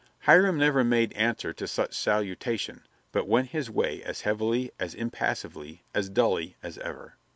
Hiram 0.21 0.57
never 0.57 0.83
made 0.83 1.13
answer 1.13 1.53
to 1.53 1.67
such 1.67 1.93
salutation, 1.93 2.87
but 3.11 3.27
went 3.27 3.49
his 3.49 3.69
way 3.69 4.01
as 4.03 4.21
heavily, 4.21 4.71
as 4.79 4.95
impassively, 4.95 5.83
as 5.93 6.09
dully 6.09 6.55
as 6.63 6.79
ever. 6.79 7.17